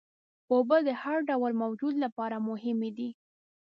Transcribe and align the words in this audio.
اوبه 0.51 0.77
د 0.87 0.89
هر 1.01 1.17
ډول 1.29 1.51
موجود 1.63 1.95
لپاره 2.03 2.45
مهمې 2.49 2.91
دي. 2.97 3.09